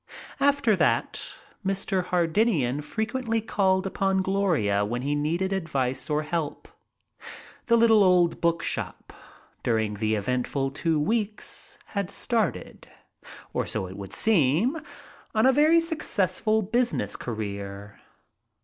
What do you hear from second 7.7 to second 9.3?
little old book shop,